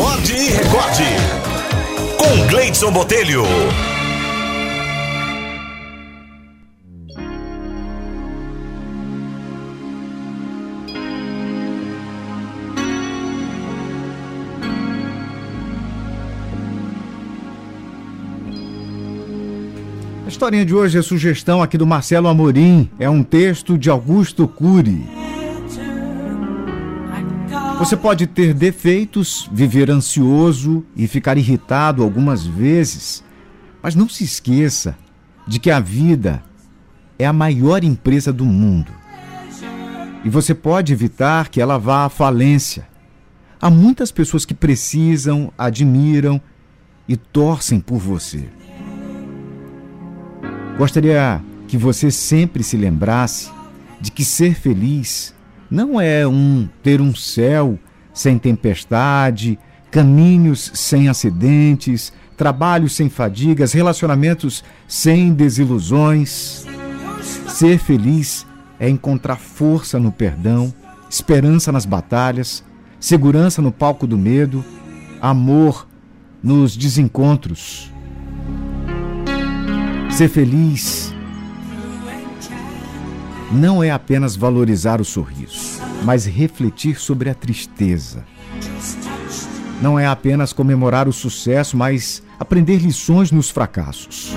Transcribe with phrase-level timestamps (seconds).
[0.00, 1.04] Acorde e recorde.
[2.16, 3.44] Com Gleidson Botelho.
[20.24, 22.88] A historinha de hoje é sugestão aqui do Marcelo Amorim.
[22.98, 25.19] É um texto de Augusto Cury.
[27.80, 33.24] Você pode ter defeitos, viver ansioso e ficar irritado algumas vezes,
[33.82, 34.94] mas não se esqueça
[35.48, 36.42] de que a vida
[37.18, 38.92] é a maior empresa do mundo.
[40.22, 42.86] E você pode evitar que ela vá à falência.
[43.58, 46.38] Há muitas pessoas que precisam, admiram
[47.08, 48.44] e torcem por você.
[50.76, 53.50] Gostaria que você sempre se lembrasse
[53.98, 55.34] de que ser feliz
[55.70, 57.78] não é um ter um céu
[58.12, 59.58] sem tempestade,
[59.90, 66.66] caminhos sem acidentes, trabalhos sem fadigas, relacionamentos sem desilusões.
[67.46, 68.46] Ser feliz
[68.78, 70.72] é encontrar força no perdão,
[71.08, 72.64] esperança nas batalhas,
[72.98, 74.64] segurança no palco do medo,
[75.20, 75.86] amor
[76.42, 77.92] nos desencontros.
[80.10, 81.14] Ser feliz
[83.50, 85.69] não é apenas valorizar o sorriso,
[86.04, 88.24] mas refletir sobre a tristeza.
[89.80, 94.32] Não é apenas comemorar o sucesso, mas aprender lições nos fracassos.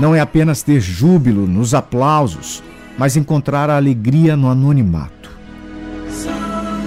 [0.00, 2.62] Não é apenas ter júbilo nos aplausos,
[2.98, 5.30] mas encontrar a alegria no anonimato.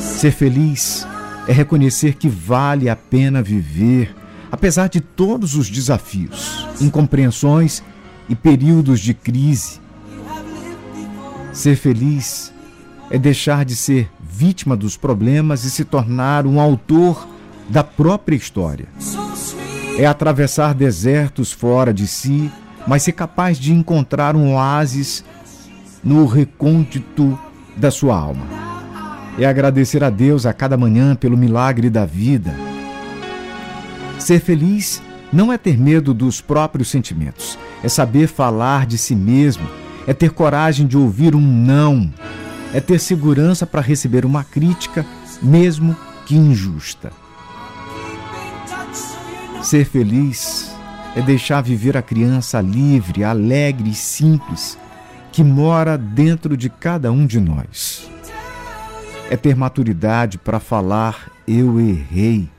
[0.00, 1.06] Ser feliz
[1.46, 4.14] é reconhecer que vale a pena viver,
[4.50, 7.82] apesar de todos os desafios, incompreensões
[8.28, 9.84] e períodos de crise
[11.54, 12.52] Ser feliz
[13.10, 17.26] é deixar de ser vítima dos problemas e se tornar um autor
[17.68, 18.86] da própria história.
[19.96, 22.50] É atravessar desertos fora de si,
[22.86, 25.24] mas ser capaz de encontrar um oásis
[26.02, 27.38] no recôndito
[27.76, 28.44] da sua alma.
[29.38, 32.54] É agradecer a Deus a cada manhã pelo milagre da vida.
[34.18, 39.66] Ser feliz não é ter medo dos próprios sentimentos, é saber falar de si mesmo
[40.06, 42.12] é ter coragem de ouvir um não,
[42.74, 45.06] é ter segurança para receber uma crítica,
[45.40, 45.96] mesmo
[46.26, 47.10] que injusta.
[49.62, 50.74] Ser feliz
[51.16, 54.76] é deixar viver a criança livre, alegre e simples
[55.32, 58.10] que mora dentro de cada um de nós.
[59.30, 62.50] É ter maturidade para falar eu errei.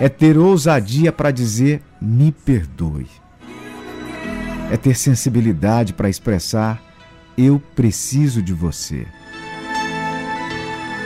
[0.00, 3.06] É ter ousadia para dizer me perdoe
[4.70, 6.80] é ter sensibilidade para expressar
[7.40, 9.06] eu preciso de você.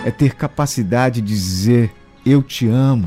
[0.04, 1.94] É ter capacidade de dizer
[2.26, 3.06] eu te amo.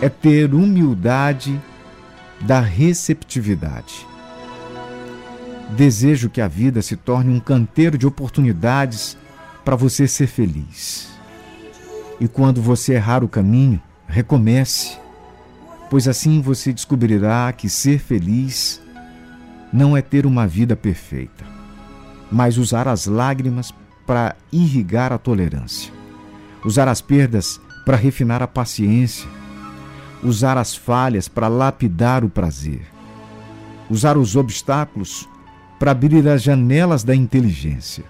[0.00, 1.60] É ter humildade
[2.40, 4.06] da receptividade.
[5.76, 9.16] Desejo que a vida se torne um canteiro de oportunidades
[9.64, 11.08] para você ser feliz.
[12.18, 14.98] E quando você errar o caminho, recomece
[15.90, 18.80] pois assim você descobrirá que ser feliz
[19.72, 21.44] não é ter uma vida perfeita,
[22.30, 23.72] mas usar as lágrimas
[24.06, 25.92] para irrigar a tolerância,
[26.64, 29.28] usar as perdas para refinar a paciência,
[30.22, 32.82] usar as falhas para lapidar o prazer,
[33.88, 35.28] usar os obstáculos
[35.78, 38.04] para abrir as janelas da inteligência.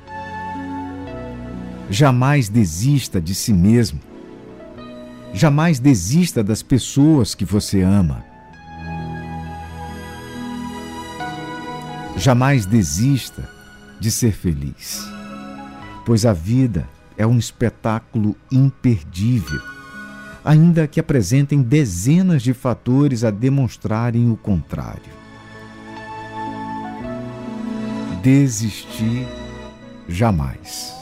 [1.89, 4.01] Jamais desista de si mesmo
[5.33, 8.25] Jamais desista das pessoas que você ama.
[12.17, 13.49] Jamais desista
[13.99, 15.07] de ser feliz,
[16.05, 19.61] pois a vida é um espetáculo imperdível,
[20.45, 25.21] ainda que apresentem dezenas de fatores a demonstrarem o contrário.
[28.23, 29.27] Desistir
[30.09, 31.00] jamais.